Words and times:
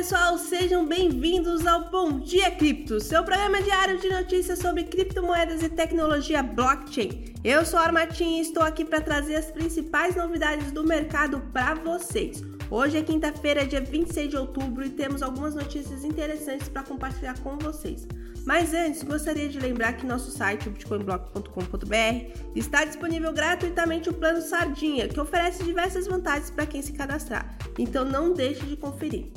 pessoal, 0.00 0.38
sejam 0.38 0.86
bem-vindos 0.86 1.66
ao 1.66 1.90
Bom 1.90 2.20
Dia 2.20 2.50
Cripto, 2.50 2.98
seu 3.00 3.22
programa 3.22 3.60
diário 3.60 3.98
de 3.98 4.08
notícias 4.08 4.58
sobre 4.58 4.84
criptomoedas 4.84 5.62
e 5.62 5.68
tecnologia 5.68 6.42
blockchain. 6.42 7.34
Eu 7.44 7.66
sou 7.66 7.78
a 7.78 7.82
Armatim 7.82 8.38
e 8.38 8.40
estou 8.40 8.62
aqui 8.62 8.82
para 8.82 9.02
trazer 9.02 9.34
as 9.34 9.50
principais 9.50 10.16
novidades 10.16 10.72
do 10.72 10.82
mercado 10.82 11.42
para 11.52 11.74
vocês. 11.74 12.42
Hoje 12.70 12.96
é 12.96 13.02
quinta-feira, 13.02 13.66
dia 13.66 13.82
26 13.82 14.30
de 14.30 14.38
outubro, 14.38 14.86
e 14.86 14.88
temos 14.88 15.22
algumas 15.22 15.54
notícias 15.54 16.02
interessantes 16.02 16.66
para 16.70 16.82
compartilhar 16.82 17.38
com 17.40 17.58
vocês. 17.58 18.08
Mas 18.46 18.72
antes, 18.72 19.02
gostaria 19.02 19.50
de 19.50 19.60
lembrar 19.60 19.92
que 19.98 20.06
nosso 20.06 20.30
site, 20.30 20.70
bitcoinblock.com.br, 20.70 22.40
está 22.56 22.86
disponível 22.86 23.34
gratuitamente 23.34 24.08
o 24.08 24.14
plano 24.14 24.40
Sardinha, 24.40 25.08
que 25.08 25.20
oferece 25.20 25.62
diversas 25.62 26.06
vantagens 26.06 26.48
para 26.48 26.64
quem 26.64 26.80
se 26.80 26.94
cadastrar. 26.94 27.54
Então 27.78 28.02
não 28.02 28.32
deixe 28.32 28.64
de 28.64 28.78
conferir. 28.78 29.30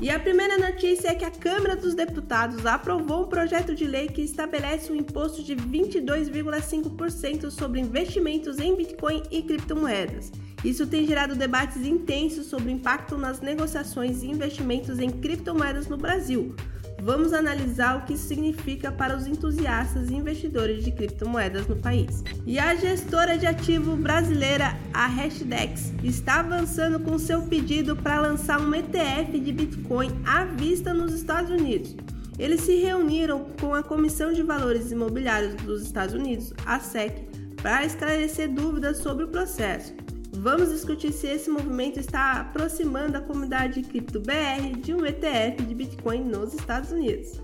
E 0.00 0.10
a 0.10 0.20
primeira 0.20 0.56
notícia 0.56 1.08
é 1.08 1.14
que 1.14 1.24
a 1.24 1.30
Câmara 1.30 1.74
dos 1.74 1.92
Deputados 1.92 2.64
aprovou 2.64 3.24
um 3.24 3.28
projeto 3.28 3.74
de 3.74 3.84
lei 3.84 4.06
que 4.06 4.22
estabelece 4.22 4.92
um 4.92 4.94
imposto 4.94 5.42
de 5.42 5.56
22,5% 5.56 7.50
sobre 7.50 7.80
investimentos 7.80 8.60
em 8.60 8.76
Bitcoin 8.76 9.24
e 9.28 9.42
criptomoedas. 9.42 10.30
Isso 10.64 10.86
tem 10.86 11.04
gerado 11.04 11.34
debates 11.34 11.78
intensos 11.78 12.46
sobre 12.46 12.68
o 12.68 12.70
impacto 12.70 13.18
nas 13.18 13.40
negociações 13.40 14.22
e 14.22 14.28
investimentos 14.28 15.00
em 15.00 15.10
criptomoedas 15.10 15.88
no 15.88 15.96
Brasil. 15.96 16.54
Vamos 17.02 17.32
analisar 17.32 17.96
o 17.96 18.04
que 18.04 18.14
isso 18.14 18.26
significa 18.26 18.90
para 18.90 19.16
os 19.16 19.26
entusiastas 19.26 20.10
e 20.10 20.14
investidores 20.14 20.84
de 20.84 20.90
criptomoedas 20.90 21.66
no 21.66 21.76
país. 21.76 22.24
E 22.44 22.58
a 22.58 22.74
gestora 22.74 23.38
de 23.38 23.46
ativo 23.46 23.96
brasileira, 23.96 24.76
a 24.92 25.06
Hashdex, 25.06 25.92
está 26.02 26.40
avançando 26.40 26.98
com 26.98 27.18
seu 27.18 27.42
pedido 27.42 27.94
para 27.96 28.20
lançar 28.20 28.60
um 28.60 28.74
ETF 28.74 29.38
de 29.38 29.52
Bitcoin 29.52 30.10
à 30.26 30.44
vista 30.44 30.92
nos 30.92 31.14
Estados 31.14 31.50
Unidos. 31.50 31.96
Eles 32.38 32.60
se 32.62 32.76
reuniram 32.76 33.46
com 33.60 33.74
a 33.74 33.82
Comissão 33.82 34.32
de 34.32 34.42
Valores 34.42 34.92
Imobiliários 34.92 35.54
dos 35.56 35.82
Estados 35.82 36.14
Unidos, 36.14 36.52
a 36.64 36.78
SEC, 36.78 37.28
para 37.62 37.84
esclarecer 37.84 38.48
dúvidas 38.48 38.98
sobre 38.98 39.24
o 39.24 39.28
processo. 39.28 39.92
Vamos 40.40 40.70
discutir 40.70 41.12
se 41.12 41.26
esse 41.26 41.50
movimento 41.50 41.98
está 41.98 42.40
aproximando 42.40 43.18
a 43.18 43.20
comunidade 43.20 43.82
cripto 43.82 44.20
BR 44.20 44.78
de 44.80 44.94
um 44.94 45.04
ETF 45.04 45.64
de 45.64 45.74
Bitcoin 45.74 46.22
nos 46.22 46.54
Estados 46.54 46.92
Unidos. 46.92 47.40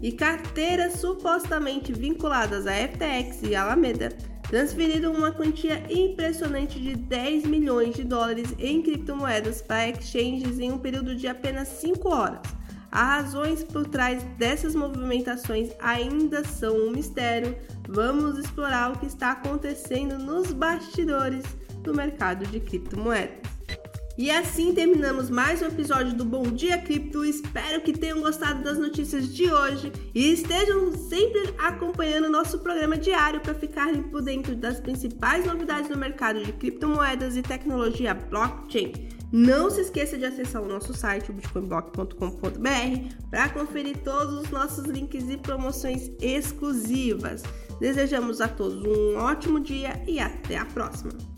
E 0.00 0.10
carteiras 0.10 0.94
supostamente 1.00 1.92
vinculadas 1.92 2.66
à 2.66 2.72
FTX 2.72 3.42
e 3.42 3.54
Alameda 3.54 4.08
transferiram 4.48 5.12
uma 5.12 5.32
quantia 5.32 5.84
impressionante 5.90 6.80
de 6.80 6.96
10 6.96 7.44
milhões 7.44 7.94
de 7.94 8.04
dólares 8.04 8.54
em 8.58 8.80
criptomoedas 8.80 9.60
para 9.60 9.90
exchanges 9.90 10.58
em 10.58 10.72
um 10.72 10.78
período 10.78 11.14
de 11.14 11.28
apenas 11.28 11.68
5 11.68 12.08
horas. 12.08 12.40
As 12.90 13.24
razões 13.24 13.62
por 13.62 13.86
trás 13.86 14.22
dessas 14.38 14.74
movimentações 14.74 15.72
ainda 15.78 16.42
são 16.42 16.74
um 16.74 16.90
mistério. 16.90 17.54
Vamos 17.86 18.38
explorar 18.38 18.92
o 18.92 18.98
que 18.98 19.06
está 19.06 19.32
acontecendo 19.32 20.18
nos 20.18 20.52
bastidores 20.52 21.44
do 21.84 21.94
mercado 21.94 22.46
de 22.46 22.58
criptomoedas. 22.60 23.54
E 24.16 24.30
assim 24.30 24.72
terminamos 24.72 25.28
mais 25.28 25.60
um 25.60 25.66
episódio 25.66 26.14
do 26.14 26.24
Bom 26.24 26.44
Dia 26.44 26.78
Cripto. 26.78 27.24
Espero 27.24 27.80
que 27.82 27.92
tenham 27.92 28.20
gostado 28.20 28.62
das 28.62 28.78
notícias 28.78 29.34
de 29.34 29.52
hoje 29.52 29.92
e 30.14 30.32
estejam 30.32 30.92
sempre 30.92 31.52
acompanhando 31.58 32.30
nosso 32.30 32.60
programa 32.60 32.96
diário 32.96 33.40
para 33.40 33.54
ficarem 33.54 34.04
por 34.04 34.22
dentro 34.22 34.54
das 34.54 34.78
principais 34.78 35.44
novidades 35.44 35.90
do 35.90 35.98
mercado 35.98 36.44
de 36.44 36.52
criptomoedas 36.52 37.36
e 37.36 37.42
tecnologia 37.42 38.14
blockchain. 38.14 38.92
Não 39.32 39.68
se 39.68 39.80
esqueça 39.80 40.16
de 40.16 40.24
acessar 40.24 40.62
o 40.62 40.68
nosso 40.68 40.94
site, 40.94 41.32
bitcoinblock.com.br, 41.32 43.16
para 43.28 43.48
conferir 43.48 43.98
todos 44.04 44.44
os 44.44 44.50
nossos 44.50 44.84
links 44.84 45.28
e 45.28 45.36
promoções 45.36 46.12
exclusivas. 46.20 47.42
Desejamos 47.80 48.40
a 48.40 48.46
todos 48.46 48.80
um 48.84 49.16
ótimo 49.16 49.58
dia 49.58 50.00
e 50.06 50.20
até 50.20 50.56
a 50.56 50.64
próxima! 50.64 51.33